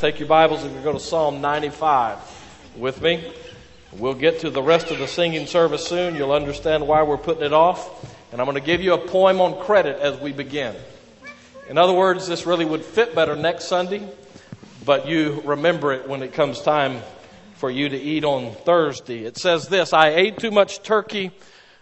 [0.00, 2.18] Take your Bibles and go to Psalm 95
[2.76, 3.32] with me.
[3.92, 6.14] We'll get to the rest of the singing service soon.
[6.14, 8.06] You'll understand why we're putting it off.
[8.30, 10.76] And I'm going to give you a poem on credit as we begin.
[11.68, 14.08] In other words, this really would fit better next Sunday,
[14.84, 17.02] but you remember it when it comes time
[17.56, 19.24] for you to eat on Thursday.
[19.24, 21.32] It says this I ate too much turkey,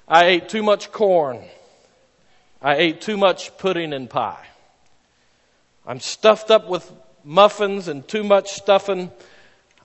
[0.09, 1.45] I ate too much corn,
[2.63, 4.47] I ate too much pudding and pie.
[5.87, 6.91] I'm stuffed up with
[7.27, 9.11] muffins and too much stuffing.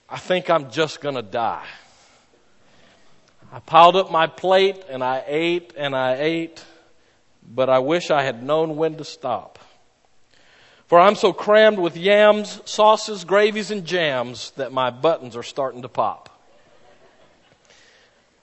[0.07, 1.65] I think I'm just going to die.
[3.51, 6.63] I piled up my plate and I ate and I ate,
[7.43, 9.59] but I wish I had known when to stop.
[10.87, 15.81] For I'm so crammed with yams, sauces, gravies, and jams that my buttons are starting
[15.81, 16.29] to pop.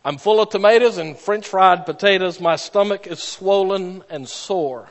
[0.05, 2.41] I'm full of tomatoes and french fried potatoes.
[2.41, 4.89] My stomach is swollen and sore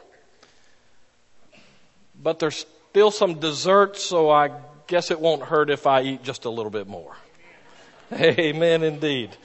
[2.21, 4.51] but there's still some dessert, so I
[4.87, 7.15] guess it won't hurt if I eat just a little bit more.
[8.13, 9.35] Amen indeed.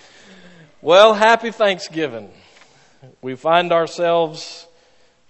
[0.81, 2.31] Well, happy Thanksgiving.
[3.21, 4.67] We find ourselves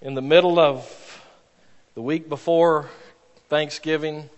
[0.00, 0.86] in the middle of
[1.94, 2.90] the week before
[3.48, 4.28] Thanksgiving.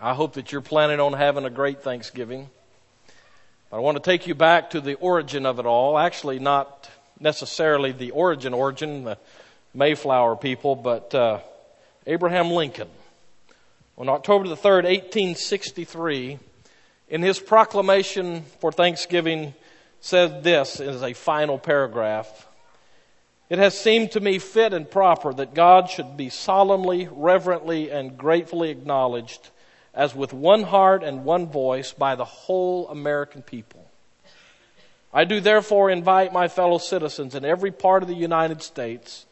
[0.00, 2.48] I hope that you're planning on having a great Thanksgiving.
[3.70, 5.98] I want to take you back to the origin of it all.
[5.98, 9.18] Actually, not necessarily the origin origin, the
[9.74, 11.40] Mayflower people, but uh,
[12.08, 12.88] Abraham Lincoln,
[13.98, 16.38] on October the 3rd, 1863,
[17.10, 19.52] in his proclamation for Thanksgiving,
[20.00, 22.48] said this as a final paragraph.
[23.50, 28.16] It has seemed to me fit and proper that God should be solemnly, reverently, and
[28.16, 29.50] gratefully acknowledged
[29.92, 33.84] as with one heart and one voice by the whole American people.
[35.12, 39.26] I do therefore invite my fellow citizens in every part of the United States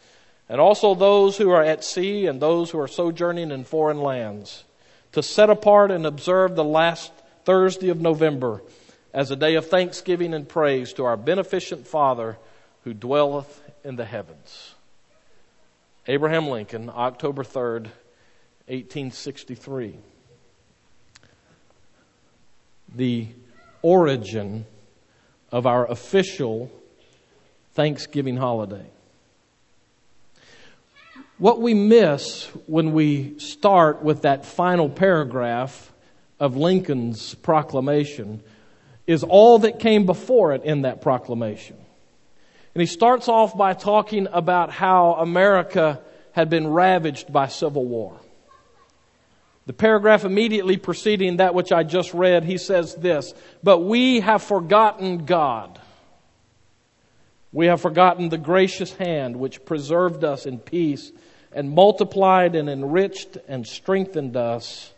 [0.48, 4.64] and also those who are at sea and those who are sojourning in foreign lands,
[5.12, 7.12] to set apart and observe the last
[7.44, 8.62] Thursday of November
[9.14, 12.36] as a day of thanksgiving and praise to our beneficent Father
[12.84, 14.74] who dwelleth in the heavens.
[16.06, 17.88] Abraham Lincoln, October 3rd,
[18.68, 19.96] 1863.
[22.94, 23.28] The
[23.82, 24.66] origin
[25.50, 26.70] of our official
[27.72, 28.86] Thanksgiving holiday.
[31.38, 35.92] What we miss when we start with that final paragraph
[36.40, 38.42] of Lincoln's proclamation
[39.06, 41.76] is all that came before it in that proclamation.
[42.74, 46.00] And he starts off by talking about how America
[46.32, 48.18] had been ravaged by civil war.
[49.66, 54.42] The paragraph immediately preceding that which I just read, he says this, but we have
[54.42, 55.78] forgotten God.
[57.52, 61.12] We have forgotten the gracious hand which preserved us in peace
[61.56, 64.92] and multiplied and enriched and strengthened us.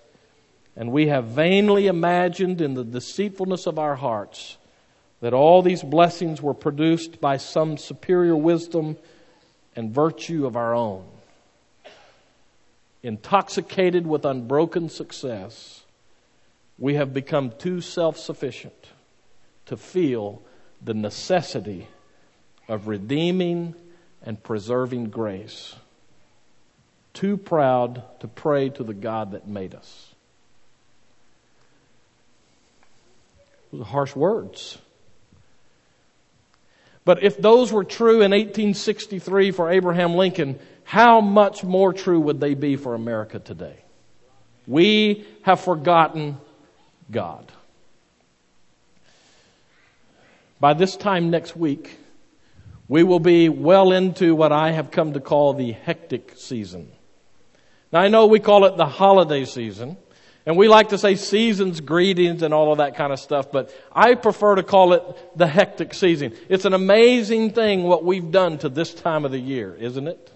[0.74, 4.58] And we have vainly imagined in the deceitfulness of our hearts
[5.20, 8.96] that all these blessings were produced by some superior wisdom
[9.76, 11.04] and virtue of our own.
[13.04, 15.84] Intoxicated with unbroken success,
[16.76, 18.88] we have become too self sufficient
[19.66, 20.42] to feel
[20.82, 21.86] the necessity
[22.66, 23.76] of redeeming
[24.24, 25.76] and preserving grace
[27.14, 30.14] too proud to pray to the God that made us.
[33.72, 34.78] Those are harsh words.
[37.04, 42.40] But if those were true in 1863 for Abraham Lincoln, how much more true would
[42.40, 43.76] they be for America today?
[44.66, 46.36] We have forgotten
[47.10, 47.50] God.
[50.60, 51.98] By this time next week,
[52.88, 56.90] we will be well into what I have come to call the hectic season.
[57.92, 59.96] Now I know we call it the holiday season,
[60.44, 63.70] and we like to say seasons, greetings, and all of that kind of stuff, but
[63.92, 65.02] I prefer to call it
[65.36, 66.34] the hectic season.
[66.48, 70.32] It's an amazing thing what we've done to this time of the year, isn't it?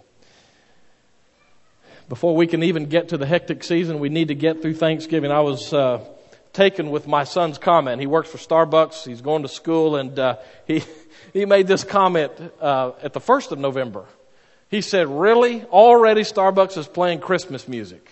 [2.08, 5.31] Before we can even get to the hectic season, we need to get through Thanksgiving.
[5.31, 6.04] I was uh,
[6.52, 8.00] taken with my son's comment.
[8.00, 9.06] He works for Starbucks.
[9.06, 10.82] He's going to school, and uh, he
[11.32, 14.04] he made this comment uh, at the first of November.
[14.72, 15.64] He said, Really?
[15.66, 18.08] Already Starbucks is playing Christmas music.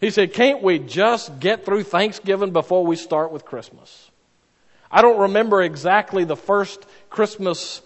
[0.00, 4.10] He said, Can't we just get through Thanksgiving before we start with Christmas?
[4.90, 7.80] I don't remember exactly the first Christmas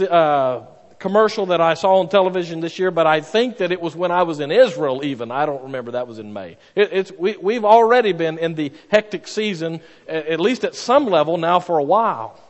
[0.00, 0.62] uh,
[0.98, 4.10] commercial that I saw on television this year, but I think that it was when
[4.10, 5.30] I was in Israel even.
[5.30, 6.56] I don't remember that was in May.
[6.74, 11.60] It, we, we've already been in the hectic season, at least at some level now
[11.60, 12.40] for a while.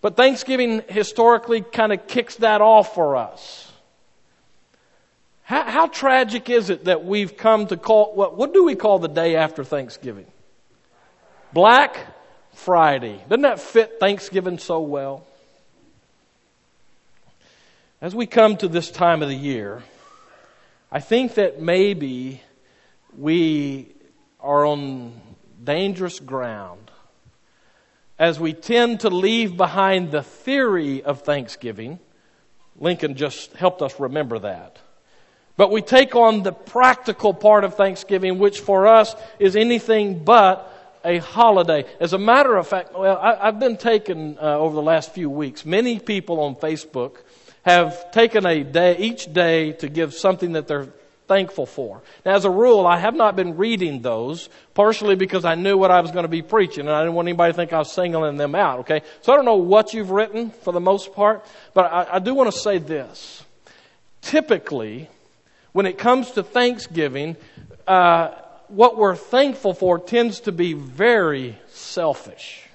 [0.00, 3.65] But Thanksgiving historically kind of kicks that off for us.
[5.46, 8.98] How, how, tragic is it that we've come to call, what, what do we call
[8.98, 10.26] the day after Thanksgiving?
[11.52, 11.96] Black
[12.52, 13.22] Friday.
[13.28, 15.24] Doesn't that fit Thanksgiving so well?
[18.00, 19.84] As we come to this time of the year,
[20.90, 22.42] I think that maybe
[23.16, 23.94] we
[24.40, 25.12] are on
[25.62, 26.90] dangerous ground
[28.18, 32.00] as we tend to leave behind the theory of Thanksgiving.
[32.80, 34.80] Lincoln just helped us remember that.
[35.56, 40.72] But we take on the practical part of Thanksgiving, which for us is anything but
[41.04, 41.84] a holiday.
[42.00, 45.30] As a matter of fact, well, I, have been taken uh, over the last few
[45.30, 45.64] weeks.
[45.64, 47.18] Many people on Facebook
[47.62, 50.88] have taken a day, each day to give something that they're
[51.26, 52.02] thankful for.
[52.24, 55.90] Now, as a rule, I have not been reading those, partially because I knew what
[55.90, 57.92] I was going to be preaching, and I didn't want anybody to think I was
[57.92, 59.02] singling them out, okay?
[59.22, 61.44] So I don't know what you've written for the most part,
[61.74, 63.44] but I, I do want to say this.
[64.20, 65.08] Typically,
[65.76, 67.36] when it comes to Thanksgiving,
[67.86, 68.30] uh,
[68.68, 72.66] what we're thankful for tends to be very selfish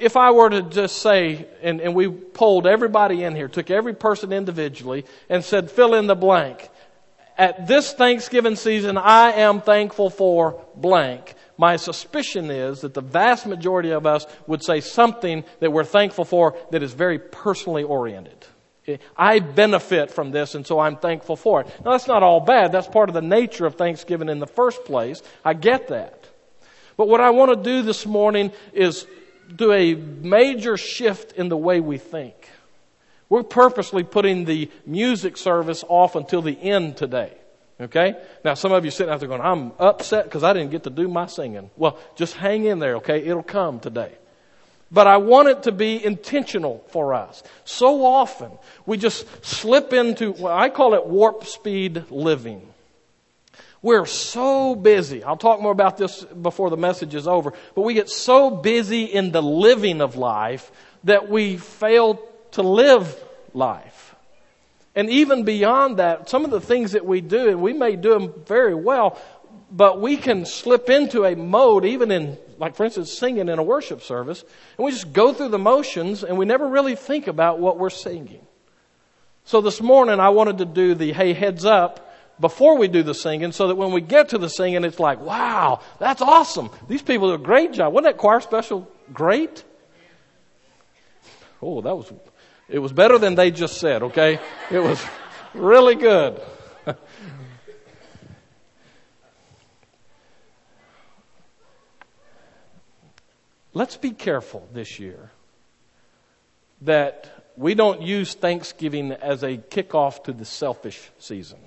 [0.00, 3.94] if I were to just say, and, and we polled everybody in here, took every
[3.94, 6.70] person individually, and said, fill in the blank.
[7.36, 11.34] At this Thanksgiving season, I am thankful for blank.
[11.58, 16.24] My suspicion is that the vast majority of us would say something that we're thankful
[16.24, 18.46] for that is very personally oriented.
[19.16, 21.66] I benefit from this and so I'm thankful for it.
[21.84, 22.72] Now that's not all bad.
[22.72, 25.22] That's part of the nature of Thanksgiving in the first place.
[25.44, 26.28] I get that.
[26.96, 29.06] But what I want to do this morning is
[29.54, 32.34] do a major shift in the way we think.
[33.28, 37.32] We're purposely putting the music service off until the end today.
[37.80, 38.16] Okay?
[38.44, 40.90] Now some of you sitting out there going, I'm upset because I didn't get to
[40.90, 41.70] do my singing.
[41.76, 43.22] Well, just hang in there, okay?
[43.24, 44.12] It'll come today.
[44.92, 47.42] But I want it to be intentional for us.
[47.64, 48.50] So often
[48.86, 52.66] we just slip into, well, I call it warp speed living.
[53.82, 55.24] We're so busy.
[55.24, 57.54] I'll talk more about this before the message is over.
[57.74, 60.70] But we get so busy in the living of life
[61.04, 62.20] that we fail
[62.52, 63.16] to live
[63.54, 64.14] life.
[64.94, 68.10] And even beyond that, some of the things that we do, and we may do
[68.10, 69.18] them very well,
[69.70, 73.62] but we can slip into a mode, even in, like for instance, singing in a
[73.62, 74.44] worship service,
[74.76, 77.90] and we just go through the motions and we never really think about what we're
[77.90, 78.46] singing.
[79.44, 83.14] So this morning I wanted to do the hey heads up before we do the
[83.14, 86.70] singing so that when we get to the singing, it's like, wow, that's awesome.
[86.86, 87.92] These people do a great job.
[87.92, 89.64] Wasn't that choir special great?
[91.62, 92.12] Oh, that was,
[92.68, 94.38] it was better than they just said, okay?
[94.70, 95.02] It was
[95.54, 96.40] really good.
[103.72, 105.30] Let's be careful this year
[106.82, 111.58] that we don't use Thanksgiving as a kickoff to the selfish season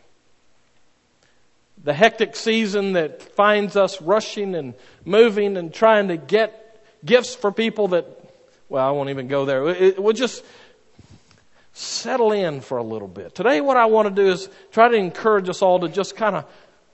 [1.83, 4.73] the hectic season that finds us rushing and
[5.05, 8.05] moving and trying to get gifts for people that,
[8.69, 9.63] well, I won't even go there.
[9.97, 10.43] We'll just
[11.73, 13.35] settle in for a little bit.
[13.35, 16.35] Today, what I want to do is try to encourage us all to just kind
[16.35, 16.45] of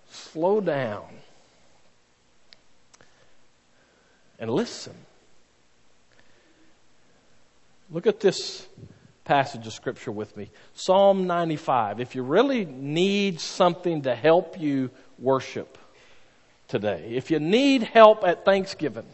[0.09, 1.06] slow down
[4.39, 4.94] and listen.
[7.91, 8.68] Look at this
[9.25, 10.50] passage of scripture with me.
[10.74, 12.00] Psalm 95.
[12.00, 15.77] If you really need something to help you worship
[16.68, 19.07] today, if you need help at Thanksgiving,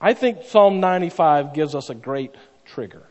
[0.00, 3.02] I think Psalm 95 gives us a great trigger.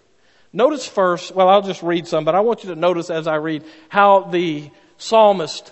[0.52, 3.36] Notice first, well, I'll just read some, but I want you to notice as I
[3.36, 5.72] read how the psalmist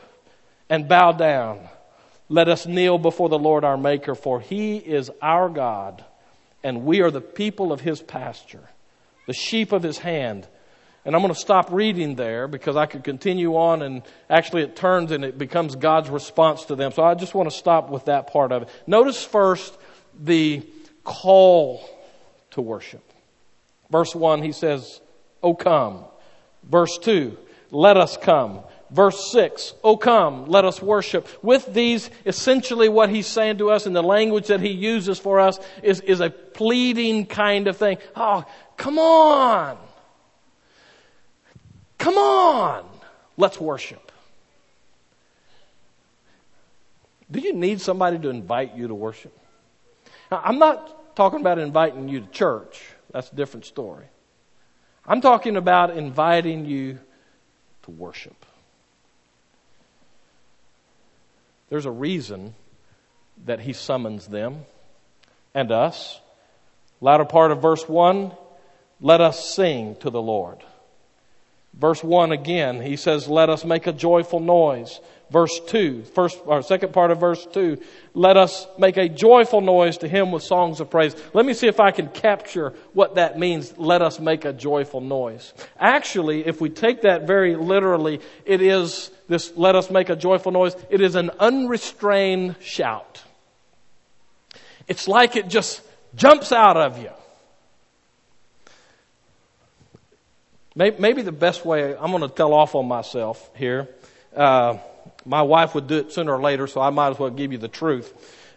[0.71, 1.59] and bow down.
[2.29, 6.03] Let us kneel before the Lord our Maker, for he is our God,
[6.63, 8.69] and we are the people of his pasture,
[9.27, 10.47] the sheep of his hand.
[11.03, 14.75] And I'm going to stop reading there because I could continue on and actually it
[14.75, 16.93] turns and it becomes God's response to them.
[16.93, 18.69] So I just want to stop with that part of it.
[18.87, 19.77] Notice first
[20.17, 20.61] the
[21.03, 21.83] call
[22.51, 23.03] to worship.
[23.89, 25.01] Verse 1, he says,
[25.43, 26.05] Oh come.
[26.63, 27.37] Verse 2,
[27.71, 28.61] let us come.
[28.91, 31.27] Verse 6, Oh come, let us worship.
[31.41, 35.39] With these, essentially what he's saying to us in the language that he uses for
[35.39, 37.97] us is, is a pleading kind of thing.
[38.15, 38.45] Oh,
[38.75, 39.77] come on.
[41.97, 42.83] Come on,
[43.37, 44.11] let's worship.
[47.29, 49.37] Do you need somebody to invite you to worship?
[50.29, 52.81] Now, I'm not talking about inviting you to church.
[53.11, 54.05] That's a different story.
[55.05, 56.99] I'm talking about inviting you
[57.83, 58.45] to worship.
[61.71, 62.53] There's a reason
[63.45, 64.65] that he summons them
[65.53, 66.19] and us.
[66.99, 68.33] Latter part of verse 1
[68.99, 70.57] let us sing to the Lord.
[71.73, 74.99] Verse 1 again, he says, Let us make a joyful noise.
[75.31, 77.81] Verse 2, first or second part of verse 2,
[78.13, 81.15] let us make a joyful noise to him with songs of praise.
[81.33, 83.77] Let me see if I can capture what that means.
[83.77, 85.53] Let us make a joyful noise.
[85.79, 90.51] Actually, if we take that very literally, it is this let us make a joyful
[90.51, 90.75] noise.
[90.89, 93.23] It is an unrestrained shout.
[94.89, 95.81] It's like it just
[96.13, 97.11] jumps out of you.
[100.75, 103.89] Maybe the best way, I'm going to tell off on myself here.
[104.35, 104.77] Uh,
[105.25, 107.57] my wife would do it sooner or later, so I might as well give you
[107.57, 108.13] the truth.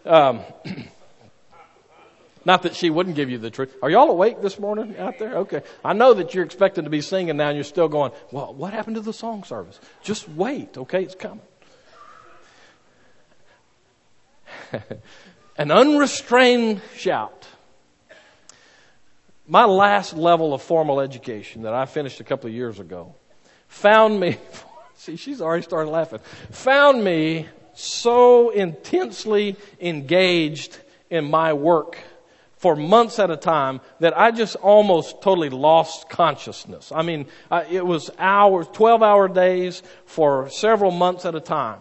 [0.07, 0.41] Um,
[2.45, 3.75] not that she wouldn't give you the truth.
[3.83, 5.39] Are y'all awake this morning out there?
[5.39, 5.63] Okay.
[5.85, 8.73] I know that you're expecting to be singing now and you're still going, well, what
[8.73, 9.81] happened to the song service?
[10.03, 11.03] Just wait, okay?
[11.03, 11.41] It's coming.
[15.59, 17.49] An unrestrained shout
[19.47, 23.15] my last level of formal education that I finished a couple of years ago
[23.69, 24.37] found me,
[24.95, 26.21] see, she's already started laughing,
[26.51, 30.79] found me so intensely engaged
[31.11, 31.99] in my work
[32.57, 36.93] for months at a time that I just almost totally lost consciousness.
[36.95, 37.27] I mean,
[37.71, 41.81] it was hours, 12 hour days for several months at a time.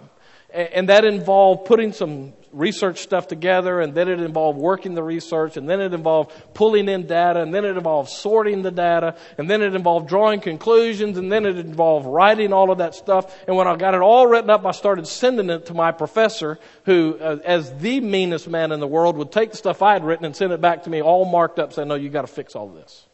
[0.50, 5.58] And that involved putting some research stuff together, and then it involved working the research,
[5.58, 9.50] and then it involved pulling in data, and then it involved sorting the data, and
[9.50, 13.36] then it involved drawing conclusions, and then it involved writing all of that stuff.
[13.48, 16.60] And when I got it all written up, I started sending it to my professor,
[16.86, 20.06] who, uh, as the meanest man in the world, would take the stuff I had
[20.06, 22.28] written and send it back to me all marked up, saying, "No, you got to
[22.28, 23.06] fix all this."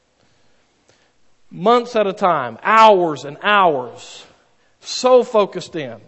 [1.51, 4.25] Months at a time, hours and hours,
[4.81, 5.99] so focused in.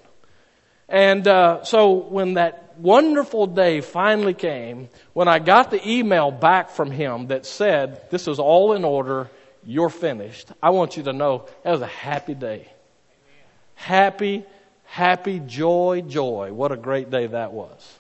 [0.88, 6.70] And uh, so when that wonderful day finally came when I got the email back
[6.70, 9.30] from him that said, This is all in order,
[9.64, 10.52] you're finished.
[10.62, 12.72] I want you to know that was a happy day.
[13.76, 14.44] Happy,
[14.86, 16.52] happy, joy, joy.
[16.54, 18.00] What a great day that was.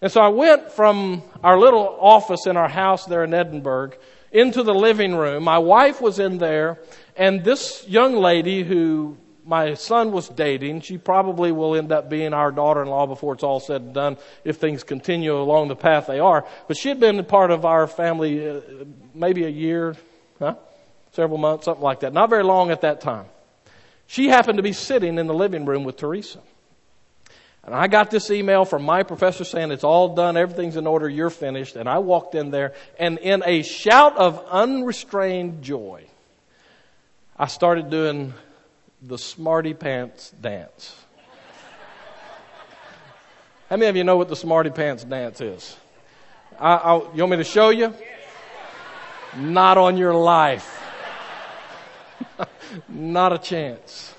[0.00, 3.96] And so I went from our little office in our house there in Edinburg
[4.30, 5.44] into the living room.
[5.44, 6.78] My wife was in there,
[7.16, 10.80] and this young lady who my son was dating.
[10.80, 14.56] She probably will end up being our daughter-in-law before it's all said and done if
[14.56, 16.46] things continue along the path they are.
[16.66, 18.60] But she had been part of our family uh,
[19.14, 19.96] maybe a year,
[20.38, 20.54] huh?
[21.12, 22.12] Several months, something like that.
[22.12, 23.26] Not very long at that time.
[24.06, 26.40] She happened to be sitting in the living room with Teresa.
[27.64, 31.08] And I got this email from my professor saying it's all done, everything's in order,
[31.08, 31.76] you're finished.
[31.76, 36.04] And I walked in there and in a shout of unrestrained joy,
[37.36, 38.34] I started doing
[39.06, 40.96] the smarty pants dance.
[43.68, 45.76] How many of you know what the smarty pants dance is?
[46.58, 47.92] I, I, you want me to show you?
[49.36, 50.80] Not on your life.
[52.88, 54.14] Not a chance.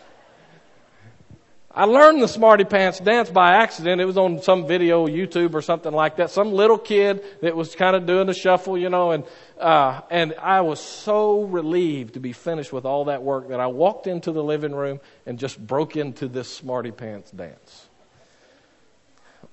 [1.77, 3.99] I learned the smarty pants dance by accident.
[3.99, 6.29] It was on some video, YouTube or something like that.
[6.29, 9.25] Some little kid that was kind of doing the shuffle, you know, and,
[9.59, 13.67] uh, and I was so relieved to be finished with all that work that I
[13.67, 17.89] walked into the living room and just broke into this smarty pants dance.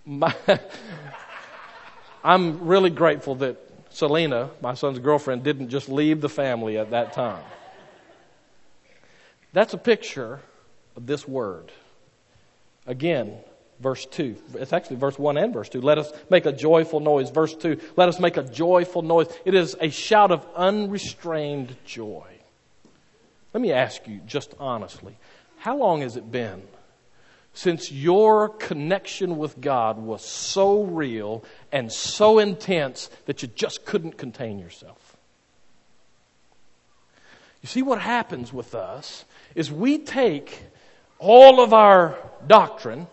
[0.07, 0.33] My,
[2.23, 3.57] I'm really grateful that
[3.91, 7.43] Selena, my son's girlfriend, didn't just leave the family at that time.
[9.53, 10.41] That's a picture
[10.95, 11.73] of this word.
[12.87, 13.37] Again,
[13.81, 14.37] verse 2.
[14.55, 15.81] It's actually verse 1 and verse 2.
[15.81, 17.31] Let us make a joyful noise.
[17.31, 17.79] Verse 2.
[17.97, 19.27] Let us make a joyful noise.
[19.45, 22.27] It is a shout of unrestrained joy.
[23.53, 25.17] Let me ask you, just honestly,
[25.59, 26.63] how long has it been
[27.55, 34.17] since your connection with God was so real and so intense that you just couldn't
[34.17, 35.17] contain yourself?
[37.61, 39.25] You see, what happens with us
[39.55, 40.65] is we take
[41.19, 43.07] all of our doctrine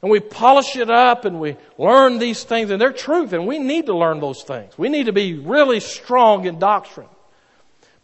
[0.00, 3.58] and we polish it up and we learn these things and they're truth and we
[3.58, 4.76] need to learn those things.
[4.78, 7.08] We need to be really strong in doctrine.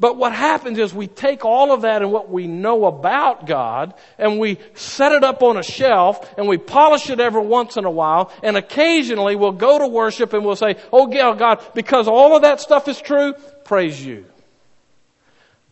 [0.01, 3.95] But what happens is we take all of that and what we know about God
[4.19, 7.85] and we set it up on a shelf and we polish it every once in
[7.85, 12.35] a while and occasionally we'll go to worship and we'll say, Oh God, because all
[12.35, 14.27] of that stuff is true, praise you.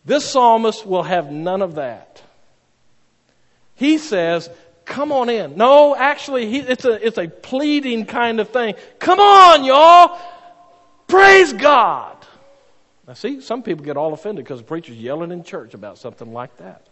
[0.05, 2.22] This psalmist will have none of that.
[3.83, 4.49] He says,
[4.85, 5.57] come on in.
[5.57, 8.75] No, actually, he, it's a, it's a pleading kind of thing.
[8.97, 10.17] Come on, y'all.
[11.05, 12.15] Praise God.
[13.05, 16.31] Now see, some people get all offended because the preacher's yelling in church about something
[16.31, 16.87] like that.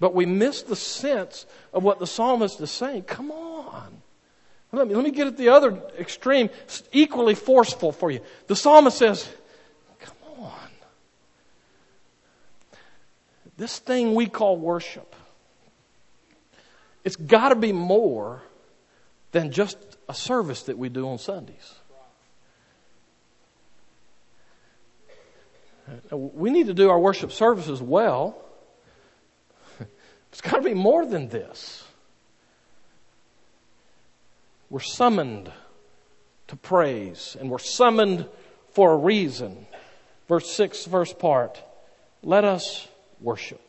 [0.00, 3.04] But we miss the sense of what the psalmist is saying.
[3.04, 4.02] Come on.
[4.72, 6.50] Let me, let me get at the other extreme,
[6.90, 8.22] equally forceful for you.
[8.48, 9.28] The psalmist says,
[10.00, 10.68] Come on.
[13.56, 15.14] This thing we call worship,
[17.06, 18.42] it's got to be more
[19.30, 21.76] than just a service that we do on Sundays.
[26.10, 28.36] We need to do our worship services well.
[30.32, 31.84] It's got to be more than this.
[34.68, 35.50] We're summoned
[36.48, 38.28] to praise, and we're summoned
[38.72, 39.66] for a reason.
[40.28, 41.62] Verse 6, first part
[42.22, 42.88] let us
[43.20, 43.65] worship.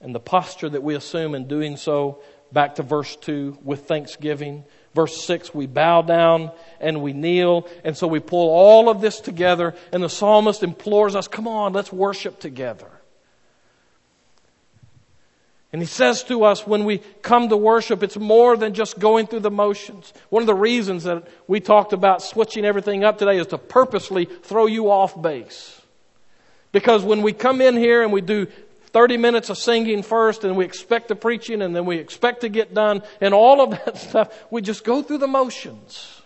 [0.00, 2.20] And the posture that we assume in doing so,
[2.52, 4.64] back to verse 2, with thanksgiving.
[4.94, 7.68] Verse 6, we bow down and we kneel.
[7.84, 11.72] And so we pull all of this together, and the psalmist implores us come on,
[11.72, 12.90] let's worship together.
[15.72, 19.28] And he says to us when we come to worship, it's more than just going
[19.28, 20.12] through the motions.
[20.28, 24.24] One of the reasons that we talked about switching everything up today is to purposely
[24.24, 25.80] throw you off base.
[26.72, 28.48] Because when we come in here and we do
[28.92, 32.48] 30 minutes of singing first and we expect the preaching and then we expect to
[32.48, 36.20] get done and all of that stuff, we just go through the motions.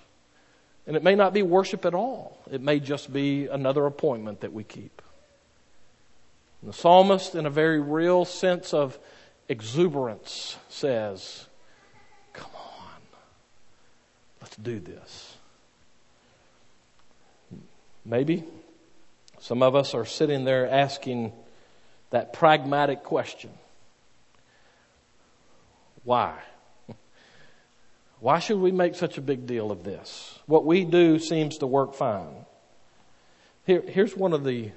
[0.86, 2.38] And it may not be worship at all.
[2.50, 5.00] It may just be another appointment that we keep.
[6.60, 8.98] And the psalmist, in a very real sense of
[9.48, 11.46] exuberance says,
[12.34, 13.00] Come on,
[14.42, 15.36] let's do this.
[18.04, 18.44] Maybe
[19.40, 21.32] some of us are sitting there asking
[22.14, 23.50] that pragmatic question
[26.04, 26.38] Why?
[28.20, 30.38] Why should we make such a big deal of this?
[30.46, 32.46] What we do seems to work fine.
[33.66, 34.70] Here, here's one of the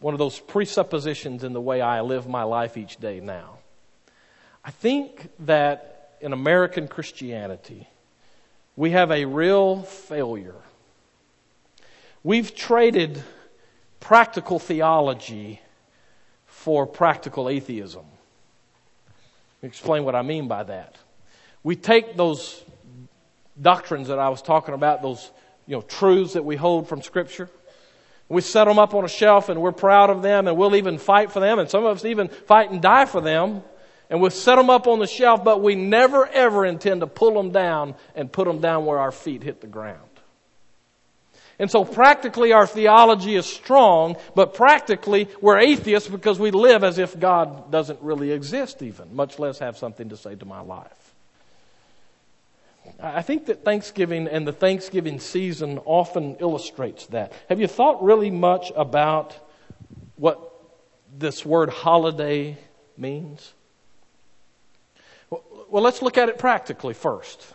[0.00, 3.58] one of those presuppositions in the way I live my life each day now.
[4.64, 7.86] I think that in American Christianity,
[8.74, 10.62] we have a real failure.
[12.24, 13.22] We've traded
[14.00, 15.60] practical theology
[16.60, 18.04] for practical atheism.
[19.62, 20.94] explain what I mean by that.
[21.62, 22.62] We take those
[23.58, 25.30] doctrines that I was talking about, those
[25.66, 27.48] you know, truths that we hold from Scripture,
[28.28, 30.98] we set them up on a shelf and we're proud of them and we'll even
[30.98, 33.62] fight for them and some of us even fight and die for them.
[34.10, 37.32] And we'll set them up on the shelf, but we never ever intend to pull
[37.32, 40.09] them down and put them down where our feet hit the ground.
[41.60, 46.96] And so practically our theology is strong, but practically we're atheists because we live as
[46.96, 51.14] if God doesn't really exist even, much less have something to say to my life.
[52.98, 57.34] I think that Thanksgiving and the Thanksgiving season often illustrates that.
[57.50, 59.36] Have you thought really much about
[60.16, 60.40] what
[61.18, 62.56] this word holiday
[62.96, 63.52] means?
[65.28, 67.54] Well, let's look at it practically first.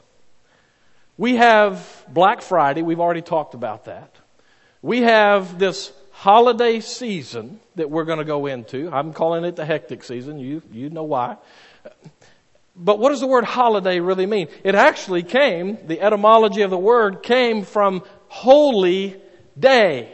[1.18, 4.16] We have Black Friday, we've already talked about that.
[4.82, 8.90] We have this holiday season that we're going to go into.
[8.92, 10.40] I'm calling it the hectic season.
[10.40, 11.38] You, you know why.
[12.76, 14.50] But what does the word holiday really mean?
[14.64, 19.16] It actually came, the etymology of the word came from holy
[19.58, 20.12] day.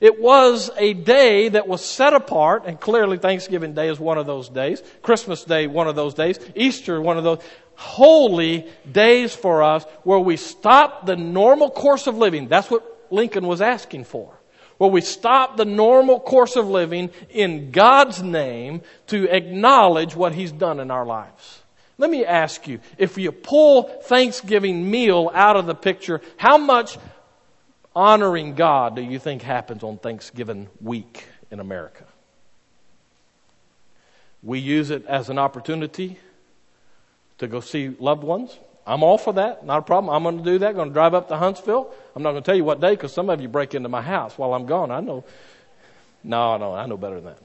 [0.00, 4.26] It was a day that was set apart, and clearly Thanksgiving Day is one of
[4.26, 7.42] those days, Christmas Day, one of those days, Easter, one of those
[7.78, 12.48] holy days for us where we stop the normal course of living.
[12.48, 14.38] That's what Lincoln was asking for
[14.78, 20.52] where we stop the normal course of living in God's name to acknowledge what He's
[20.52, 21.62] done in our lives.
[21.98, 26.96] Let me ask you, if you pull Thanksgiving meal out of the picture, how much
[27.94, 32.04] honoring God do you think happens on Thanksgiving week in America?
[34.44, 36.20] We use it as an opportunity
[37.38, 38.58] to go see loved ones.
[38.86, 39.66] I'm all for that.
[39.66, 40.14] Not a problem.
[40.14, 40.74] I'm going to do that.
[40.74, 41.92] Going to drive up to Huntsville.
[42.16, 44.00] I'm not going to tell you what day because some of you break into my
[44.00, 44.90] house while I'm gone.
[44.90, 45.24] I know.
[46.24, 47.38] No, no, I know better than that.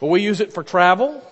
[0.00, 1.22] But we use it for travel.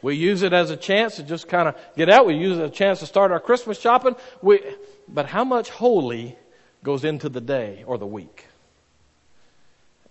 [0.00, 2.24] We use it as a chance to just kind of get out.
[2.24, 4.14] We use it as a chance to start our Christmas shopping.
[4.40, 4.62] We,
[5.08, 6.36] but how much holy
[6.82, 8.46] goes into the day or the week?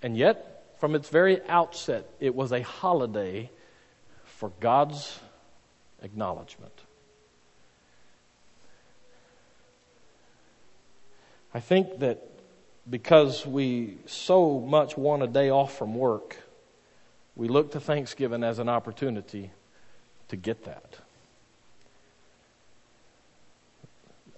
[0.02, 3.50] And yet, from its very outset, it was a holiday
[4.24, 5.20] for God's
[6.02, 6.74] acknowledgement.
[11.54, 12.26] I think that
[12.90, 16.38] because we so much want a day off from work,
[17.36, 19.52] we look to Thanksgiving as an opportunity
[20.28, 20.98] to get that.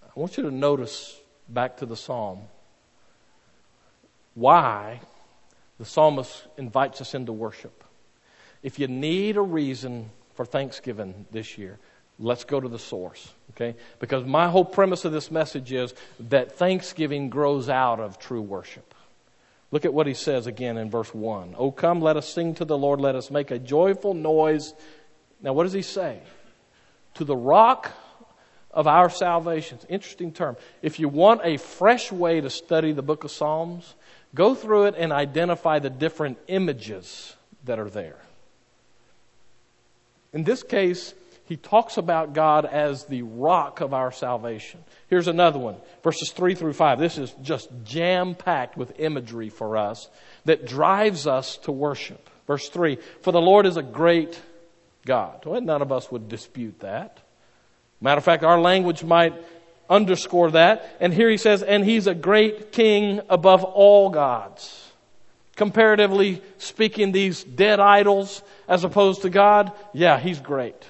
[0.04, 2.42] I want you to notice back to the psalm
[4.34, 5.02] why
[5.80, 7.84] the psalmist invites us into worship.
[8.62, 11.80] If you need a reason for Thanksgiving this year,
[12.20, 13.76] let's go to the source, okay?
[14.00, 18.94] Because my whole premise of this message is that Thanksgiving grows out of true worship.
[19.72, 21.56] Look at what he says again in verse 1.
[21.58, 23.00] Oh, come, let us sing to the Lord.
[23.00, 24.74] Let us make a joyful noise.
[25.42, 26.20] Now, what does he say?
[27.16, 27.92] To the rock
[28.70, 29.80] of our salvation.
[29.88, 30.58] Interesting term.
[30.82, 33.96] If you want a fresh way to study the book of Psalms,
[34.36, 38.20] go through it and identify the different images that are there.
[40.34, 41.14] In this case,
[41.46, 44.80] he talks about God as the rock of our salvation.
[45.10, 47.00] Here's another one, verses 3 through 5.
[47.00, 50.10] This is just jam packed with imagery for us
[50.46, 52.30] that drives us to worship.
[52.48, 54.40] Verse 3 For the Lord is a great
[55.06, 55.46] God.
[55.46, 57.20] Well, none of us would dispute that.
[58.00, 59.34] Matter of fact, our language might
[59.90, 60.98] underscore that.
[61.00, 64.92] And here he says, and he's a great king above all gods.
[65.56, 68.42] Comparatively speaking, these dead idols
[68.72, 70.82] as opposed to God, yeah, he's great.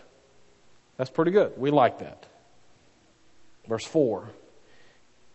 [0.98, 1.54] That's pretty good.
[1.58, 2.28] We like that.
[3.68, 4.30] Verse 4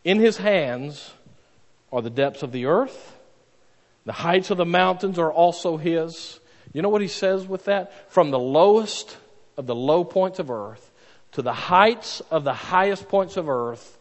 [0.05, 1.13] In his hands
[1.93, 3.17] are the depths of the earth,
[4.05, 6.39] the heights of the mountains are also his.
[6.73, 8.13] You know what he says with that?
[8.13, 9.17] From the lowest
[9.57, 10.93] of the low points of earth
[11.33, 13.99] to the heights of the highest points of earth,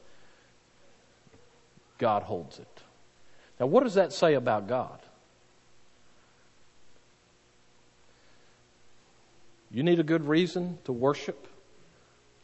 [1.98, 2.84] God holds it.
[3.60, 5.00] Now, what does that say about God?
[9.76, 11.50] You need a good reason to worship?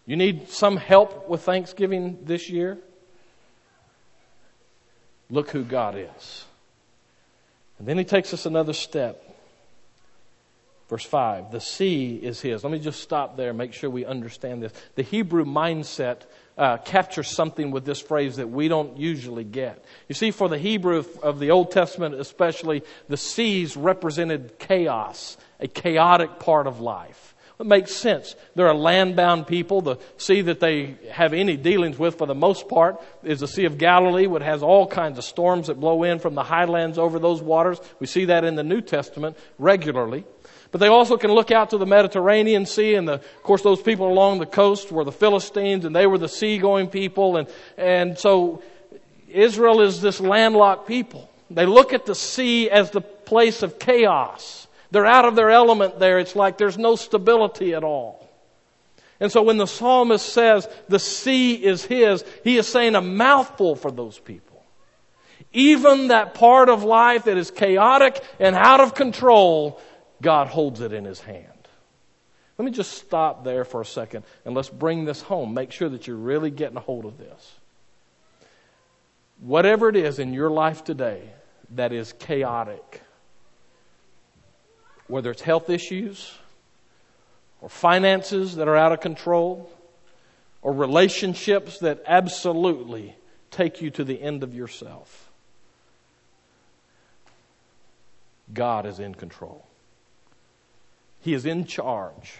[0.06, 2.78] You need some help with Thanksgiving this year?
[5.30, 6.44] Look who God is.
[7.80, 9.24] And then he takes us another step.
[10.90, 12.66] Verse 5 The sea is his.
[12.66, 14.74] Let me just stop there, and make sure we understand this.
[14.96, 16.24] The Hebrew mindset
[16.58, 19.86] uh, captures something with this phrase that we don't usually get.
[20.10, 25.68] You see, for the Hebrew of the Old Testament, especially, the seas represented chaos, a
[25.68, 27.36] chaotic part of life.
[27.60, 28.36] It makes sense.
[28.56, 29.82] They're a land-bound people.
[29.82, 33.66] The sea that they have any dealings with, for the most part, is the Sea
[33.66, 37.20] of Galilee, which has all kinds of storms that blow in from the highlands over
[37.20, 37.80] those waters.
[38.00, 40.26] We see that in the New Testament regularly.
[40.72, 43.82] But they also can look out to the Mediterranean Sea, and the, of course, those
[43.82, 47.48] people along the coast were the Philistines, and they were the seagoing people, and
[47.78, 48.64] and so
[49.28, 51.30] Israel is this landlocked people.
[51.50, 54.68] They look at the sea as the place of chaos.
[54.92, 56.20] They're out of their element there.
[56.20, 58.30] It's like there's no stability at all.
[59.20, 63.76] And so when the psalmist says the sea is his, he is saying a mouthful
[63.76, 64.64] for those people.
[65.54, 69.80] Even that part of life that is chaotic and out of control,
[70.22, 71.48] God holds it in his hand.
[72.58, 75.54] Let me just stop there for a second and let's bring this home.
[75.54, 77.56] Make sure that you're really getting a hold of this.
[79.40, 81.30] Whatever it is in your life today
[81.72, 83.02] that is chaotic,
[85.12, 86.34] whether it's health issues
[87.60, 89.70] or finances that are out of control
[90.62, 93.16] or relationships that absolutely
[93.52, 95.30] take you to the end of yourself,
[98.54, 99.66] God is in control.
[101.20, 102.36] He is in charge.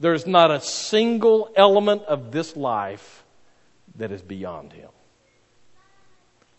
[0.00, 3.24] There's not a single element of this life
[3.96, 4.88] that is beyond Him.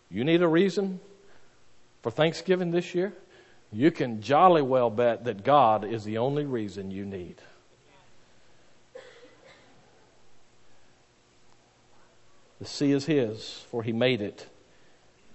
[0.08, 1.00] You need a reason
[2.02, 3.12] for Thanksgiving this year?
[3.72, 7.36] You can jolly well bet that God is the only reason you need.
[12.58, 14.48] The sea is His, for He made it,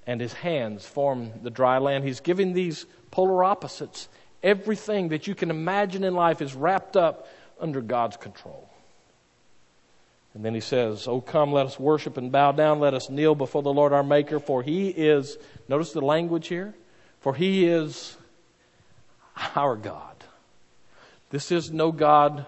[0.05, 2.03] and His hands form the dry land.
[2.03, 4.09] He's giving these polar opposites
[4.45, 7.27] Everything that you can imagine in life is wrapped up
[7.59, 8.69] under God's control.
[10.35, 12.79] And then he says, Oh, come, let us worship and bow down.
[12.79, 16.75] Let us kneel before the Lord our Maker, for he is, notice the language here,
[17.21, 18.15] for he is
[19.55, 20.15] our God.
[21.29, 22.45] This is no God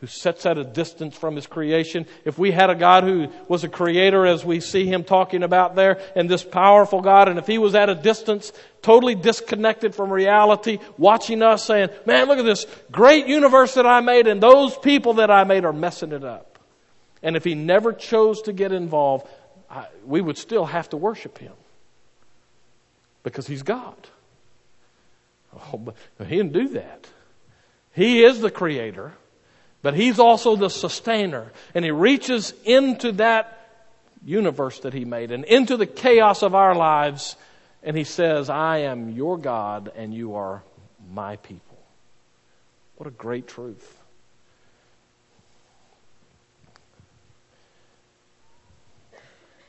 [0.00, 2.04] who sits at a distance from his creation.
[2.24, 5.76] If we had a God who was a creator as we see him talking about
[5.76, 10.12] there, and this powerful God, and if he was at a distance, totally disconnected from
[10.12, 14.76] reality, watching us saying, man, look at this great universe that I made, and those
[14.76, 16.58] people that I made are messing it up.
[17.22, 19.26] And if he never chose to get involved,
[19.70, 21.54] I, we would still have to worship him.
[23.22, 23.96] Because he's God.
[25.72, 27.06] Oh, but he didn't do that.
[27.92, 29.12] He is the creator.
[29.84, 31.52] But He's also the sustainer.
[31.74, 33.86] And He reaches into that
[34.24, 37.36] universe that He made and into the chaos of our lives.
[37.82, 40.62] And He says, I am your God and you are
[41.12, 41.78] my people.
[42.96, 44.00] What a great truth.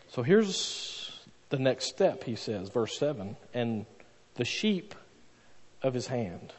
[0.08, 1.12] So here's
[1.50, 3.86] the next step, he says, verse 7 and
[4.36, 4.96] the sheep
[5.86, 6.52] of his hand.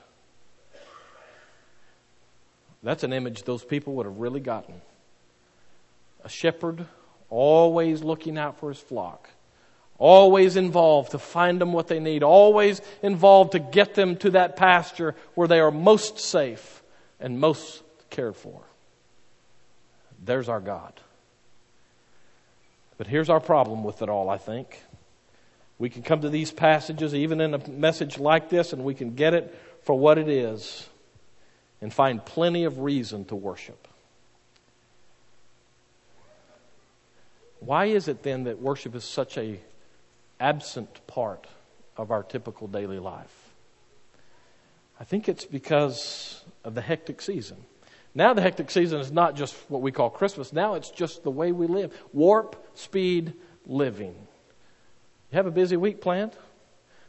[2.83, 4.81] That's an image those people would have really gotten.
[6.25, 6.87] A shepherd
[7.29, 9.29] always looking out for his flock,
[9.99, 14.55] always involved to find them what they need, always involved to get them to that
[14.55, 16.83] pasture where they are most safe
[17.19, 18.63] and most cared for.
[20.25, 20.93] There's our God.
[22.97, 24.81] But here's our problem with it all, I think.
[25.79, 29.15] We can come to these passages, even in a message like this, and we can
[29.15, 30.89] get it for what it is
[31.81, 33.87] and find plenty of reason to worship.
[37.61, 39.61] Why is it then that worship is such a
[40.41, 41.47] absent part
[41.97, 43.35] of our typical daily life?
[44.99, 47.59] I think it's because of the hectic season.
[48.15, 50.53] Now the hectic season is not just what we call Christmas.
[50.53, 51.95] Now it's just the way we live.
[52.15, 53.35] Warp speed
[53.67, 54.15] living.
[55.31, 56.33] You have a busy week planned?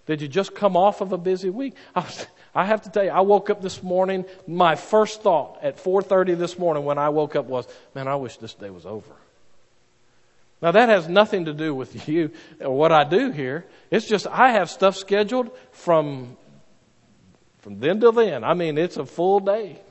[0.05, 1.75] Did you just come off of a busy week?
[1.93, 4.25] I, was, I have to tell you, I woke up this morning.
[4.47, 8.37] My first thought at 4:30 this morning when I woke up was, "Man, I wish
[8.37, 9.13] this day was over."
[10.61, 13.65] Now that has nothing to do with you or what I do here.
[13.91, 16.37] It's just I have stuff scheduled from
[17.59, 18.43] from then till then.
[18.45, 19.81] I mean, it's a full day.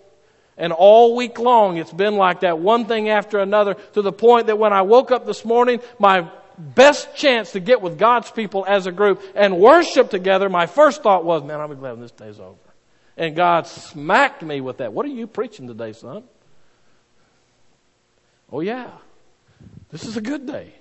[0.57, 4.47] And all week long, it's been like that, one thing after another, to the point
[4.47, 8.65] that when I woke up this morning, my best chance to get with God's people
[8.67, 12.01] as a group and worship together, my first thought was, man, I'll be glad when
[12.01, 12.57] this day's over.
[13.17, 14.93] And God smacked me with that.
[14.93, 16.25] What are you preaching today, son?
[18.51, 18.91] Oh, yeah.
[19.91, 20.75] This is a good day.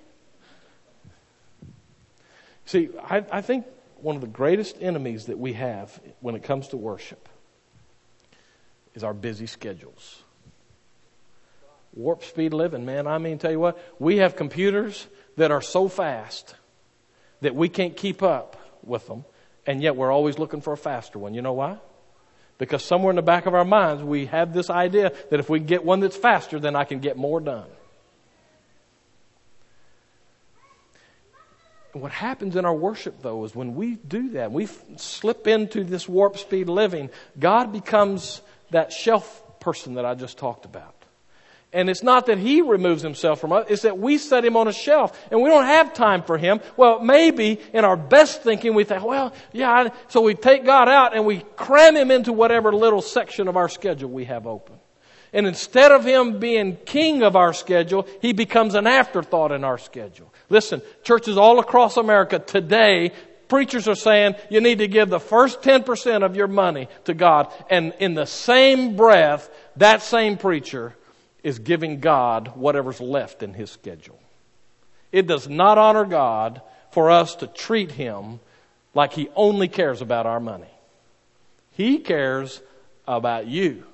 [2.66, 3.64] See, I, I think
[4.00, 7.28] one of the greatest enemies that we have when it comes to worship
[8.94, 10.22] is our busy schedules.
[11.94, 13.06] Warp speed living, man.
[13.06, 16.54] I mean, tell you what, we have computers that are so fast
[17.40, 19.24] that we can't keep up with them,
[19.66, 21.34] and yet we're always looking for a faster one.
[21.34, 21.78] You know why?
[22.58, 25.60] Because somewhere in the back of our minds, we have this idea that if we
[25.60, 27.68] get one that's faster, then I can get more done.
[32.00, 36.08] what happens in our worship, though, is when we do that, we slip into this
[36.08, 40.95] warp speed living, God becomes that shelf person that I just talked about.
[41.72, 44.68] And it's not that he removes himself from us, it's that we set him on
[44.68, 46.60] a shelf and we don't have time for him.
[46.76, 51.14] Well, maybe in our best thinking we think, well, yeah, so we take God out
[51.14, 54.76] and we cram him into whatever little section of our schedule we have open.
[55.32, 59.76] And instead of him being king of our schedule, he becomes an afterthought in our
[59.76, 60.32] schedule.
[60.48, 63.12] Listen, churches all across America today,
[63.48, 67.52] preachers are saying you need to give the first 10% of your money to God.
[67.68, 70.94] And in the same breath, that same preacher
[71.46, 74.18] is giving God whatever's left in his schedule.
[75.12, 78.40] It does not honor God for us to treat him
[78.94, 80.74] like he only cares about our money.
[81.70, 82.60] He cares
[83.06, 83.84] about you.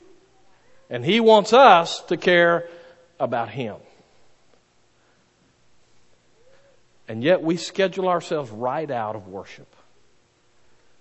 [0.88, 2.70] And he wants us to care
[3.20, 3.76] about him.
[7.06, 9.76] And yet we schedule ourselves right out of worship.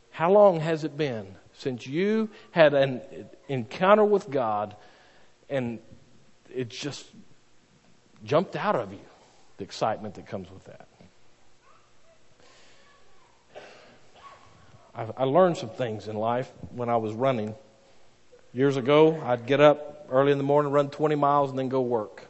[0.10, 3.00] How long has it been since you had an
[3.48, 4.76] encounter with God
[5.50, 5.80] and
[6.56, 7.06] it just
[8.24, 9.00] jumped out of you,
[9.58, 10.88] the excitement that comes with that?
[14.94, 17.56] I, I learned some things in life when I was running.
[18.54, 21.82] Years ago, I'd get up early in the morning, run 20 miles, and then go
[21.82, 22.28] work.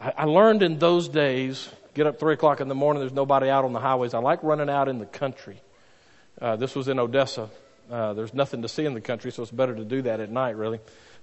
[0.00, 3.00] I, I learned in those days get up three o'clock in the morning.
[3.00, 4.14] There's nobody out on the highways.
[4.14, 5.60] I like running out in the country.
[6.40, 7.48] Uh, this was in Odessa.
[7.90, 10.30] Uh, there's nothing to see in the country, so it's better to do that at
[10.30, 10.80] night, really.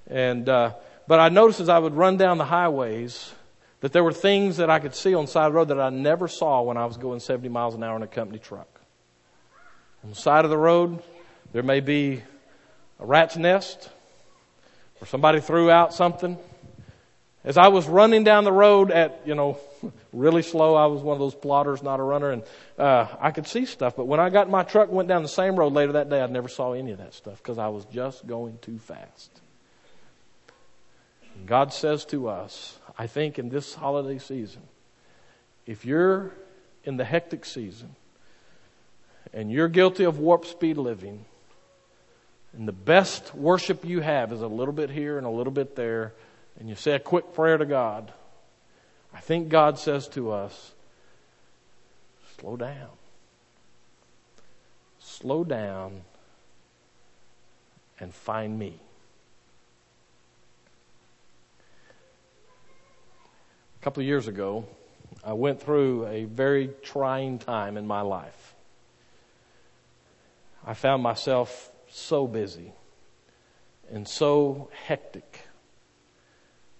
[0.07, 0.73] And uh,
[1.09, 3.33] but I noticed as I would run down the highways
[3.79, 5.79] that there were things that I could see on the side of the road that
[5.79, 8.79] I never saw when I was going 70 miles an hour in a company truck.
[10.03, 11.01] On the side of the road,
[11.51, 12.21] there may be
[12.99, 13.89] a rat's nest,
[15.01, 16.37] or somebody threw out something.
[17.43, 19.57] As I was running down the road at, you know,
[20.13, 20.75] really slow.
[20.75, 22.43] I was one of those plotters, not a runner, and
[22.77, 23.95] uh, I could see stuff.
[23.95, 26.07] But when I got in my truck and went down the same road later that
[26.07, 29.41] day, I never saw any of that stuff because I was just going too fast.
[31.45, 34.61] God says to us, I think in this holiday season,
[35.65, 36.31] if you're
[36.83, 37.95] in the hectic season
[39.33, 41.25] and you're guilty of warp speed living,
[42.53, 45.75] and the best worship you have is a little bit here and a little bit
[45.75, 46.13] there,
[46.59, 48.11] and you say a quick prayer to God,
[49.13, 50.73] I think God says to us,
[52.39, 52.89] slow down.
[54.99, 56.01] Slow down
[57.99, 58.79] and find me.
[63.79, 64.65] A couple of years ago,
[65.23, 68.55] I went through a very trying time in my life.
[70.65, 72.73] I found myself so busy
[73.89, 75.47] and so hectic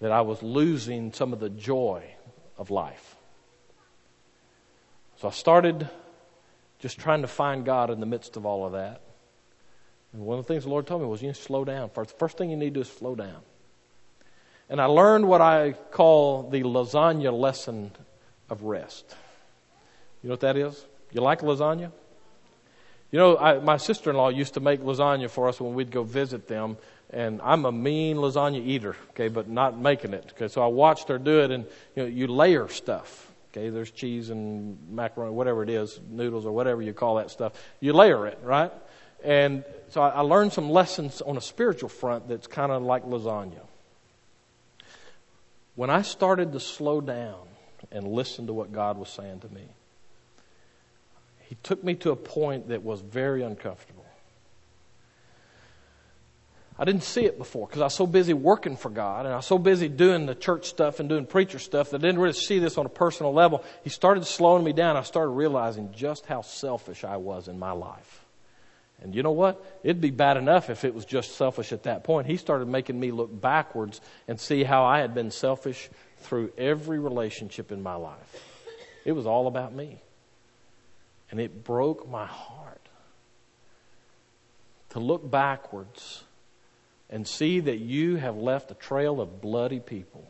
[0.00, 2.04] that I was losing some of the joy
[2.58, 3.16] of life.
[5.20, 5.88] So I started
[6.80, 9.00] just trying to find God in the midst of all of that.
[10.12, 11.88] And one of the things the Lord told me was you need to slow down.
[11.88, 13.40] First, first thing you need to do is slow down.
[14.70, 17.90] And I learned what I call the lasagna lesson
[18.48, 19.04] of rest.
[20.22, 20.86] You know what that is?
[21.12, 21.90] You like lasagna?
[23.10, 26.46] You know, I, my sister-in-law used to make lasagna for us when we'd go visit
[26.46, 26.76] them,
[27.10, 30.32] and I'm a mean lasagna eater, okay, but not making it.
[30.36, 31.64] Okay, so I watched her do it, and
[31.96, 33.32] you know, you layer stuff.
[33.50, 37.54] Okay, there's cheese and macaroni, whatever it is, noodles or whatever you call that stuff.
[37.80, 38.70] You layer it, right?
[39.24, 43.04] And so I, I learned some lessons on a spiritual front that's kind of like
[43.04, 43.66] lasagna.
[45.74, 47.48] When I started to slow down
[47.90, 49.68] and listen to what God was saying to me,
[51.40, 54.04] He took me to a point that was very uncomfortable.
[56.80, 59.36] I didn't see it before because I was so busy working for God and I
[59.36, 62.32] was so busy doing the church stuff and doing preacher stuff that I didn't really
[62.32, 63.62] see this on a personal level.
[63.84, 64.96] He started slowing me down.
[64.96, 68.19] I started realizing just how selfish I was in my life.
[69.02, 69.64] And you know what?
[69.82, 72.26] It'd be bad enough if it was just selfish at that point.
[72.26, 76.98] He started making me look backwards and see how I had been selfish through every
[76.98, 78.44] relationship in my life.
[79.04, 80.02] It was all about me.
[81.30, 82.88] And it broke my heart
[84.90, 86.24] to look backwards
[87.08, 90.26] and see that you have left a trail of bloody people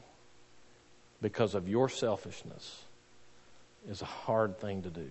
[1.20, 2.82] because of your selfishness
[3.88, 5.10] is a hard thing to do.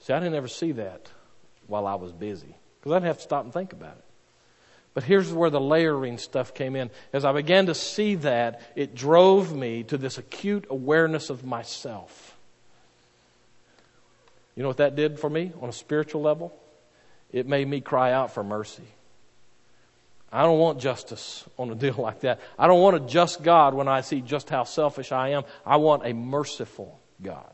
[0.00, 1.10] See, I didn't ever see that
[1.66, 4.04] while I was busy because I didn't have to stop and think about it.
[4.92, 6.90] But here's where the layering stuff came in.
[7.12, 12.36] As I began to see that, it drove me to this acute awareness of myself.
[14.56, 16.52] You know what that did for me on a spiritual level?
[17.32, 18.86] it made me cry out for mercy.
[20.32, 22.40] I don't want justice on a deal like that.
[22.58, 25.44] I don't want a just God when I see just how selfish I am.
[25.64, 27.52] I want a merciful God.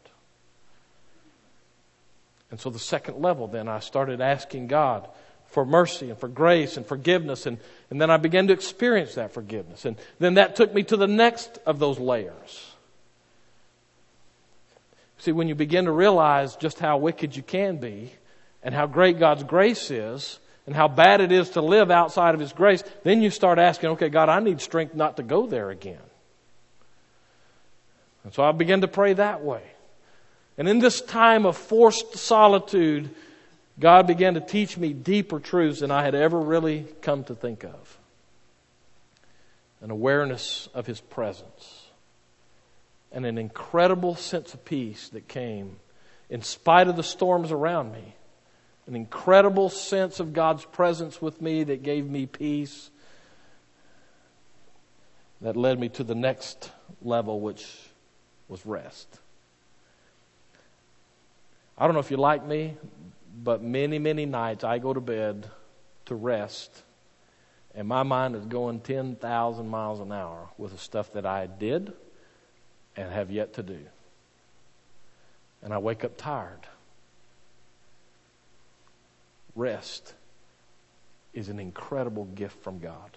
[2.50, 5.09] And so the second level, then I started asking God
[5.48, 7.46] for mercy and for grace and forgiveness.
[7.46, 7.59] And,
[7.90, 9.85] and then I began to experience that forgiveness.
[9.85, 12.72] And then that took me to the next of those layers.
[15.18, 18.12] See, when you begin to realize just how wicked you can be,
[18.66, 22.40] and how great God's grace is and how bad it is to live outside of
[22.40, 25.70] His grace, then you start asking, okay, God, I need strength not to go there
[25.70, 26.02] again.
[28.24, 29.62] And so I began to pray that way.
[30.59, 33.11] And in this time of forced solitude,
[33.79, 37.64] God began to teach me deeper truths than I had ever really come to think
[37.64, 37.99] of.
[39.81, 41.87] An awareness of His presence.
[43.12, 45.77] And an incredible sense of peace that came
[46.29, 48.16] in spite of the storms around me
[48.87, 52.90] an incredible sense of God's presence with me that gave me peace.
[55.40, 56.71] That led me to the next
[57.03, 57.66] level, which
[58.49, 59.19] was rest.
[61.78, 62.76] I don't know if you like me,
[63.42, 65.48] but many, many nights I go to bed
[66.06, 66.82] to rest,
[67.74, 71.92] and my mind is going 10,000 miles an hour with the stuff that I did
[72.96, 73.80] and have yet to do.
[75.62, 76.66] And I wake up tired
[79.56, 80.12] rest
[81.32, 83.16] is an incredible gift from God.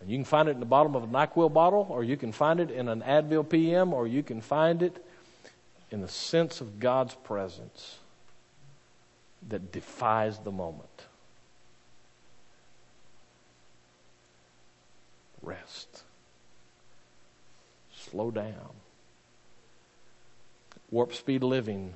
[0.00, 2.32] And you can find it in the bottom of a NyQuil bottle, or you can
[2.32, 5.04] find it in an Advil PM, or you can find it
[5.92, 7.98] in the sense of God's presence
[9.48, 11.06] that defies the moment.
[15.42, 16.04] Rest.
[17.94, 18.70] Slow down.
[20.90, 21.92] Warp speed living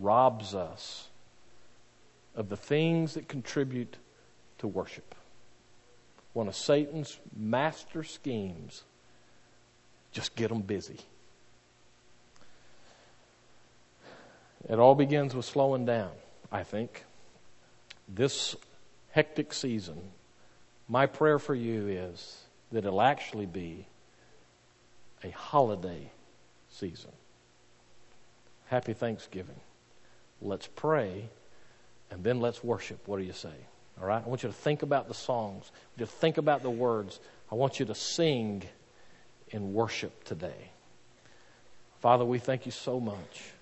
[0.00, 1.08] robs us
[2.34, 3.98] of the things that contribute
[4.58, 5.14] to worship.
[6.32, 8.82] One of Satan's master schemes,
[10.10, 10.98] just get them busy.
[14.68, 16.10] It all begins with slowing down,
[16.50, 17.04] I think.
[18.08, 18.56] This
[19.10, 20.00] hectic season,
[20.88, 22.42] my prayer for you is
[22.72, 23.86] that it'll actually be
[25.22, 26.10] a holiday
[26.70, 27.12] season.
[28.66, 29.60] Happy Thanksgiving.
[30.42, 31.28] Let's pray
[32.10, 33.06] and then let's worship.
[33.06, 33.54] What do you say?
[34.00, 34.22] All right?
[34.24, 35.70] I want you to think about the songs.
[35.70, 37.20] I want you to think about the words.
[37.50, 38.62] I want you to sing
[39.50, 40.70] in worship today.
[42.00, 43.52] Father, we thank you so much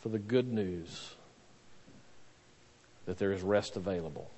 [0.00, 1.14] for the good news
[3.06, 4.30] that there is rest available.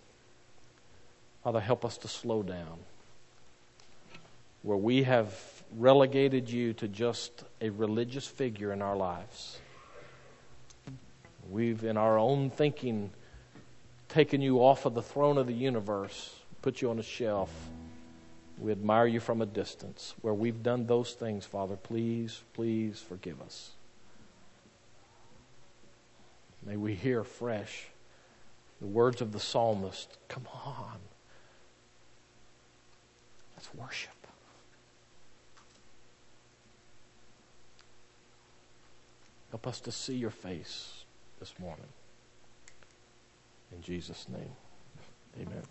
[1.43, 2.79] Father, help us to slow down.
[4.63, 5.35] Where we have
[5.77, 9.59] relegated you to just a religious figure in our lives.
[11.51, 13.11] We've, in our own thinking,
[14.09, 17.51] taken you off of the throne of the universe, put you on a shelf.
[18.59, 20.15] We admire you from a distance.
[20.21, 23.71] Where we've done those things, Father, please, please forgive us.
[26.65, 27.89] May we hear fresh
[28.81, 30.99] the words of the psalmist Come on,
[33.57, 34.13] let's worship.
[39.51, 41.05] Help us to see your face
[41.41, 41.89] this morning.
[43.73, 44.53] In Jesus' name,
[45.37, 45.63] amen.